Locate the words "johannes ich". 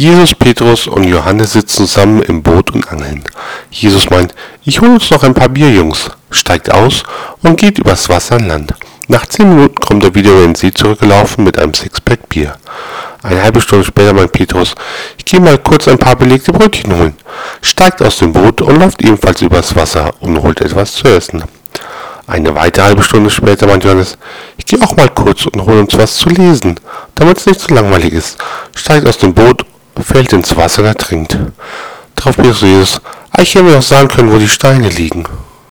23.84-24.64